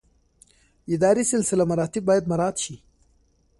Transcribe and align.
اداري 0.93 1.23
سلسله 1.31 1.63
مراتب 1.69 2.03
باید 2.09 2.27
مراعات 2.31 2.57
شي 2.63 2.75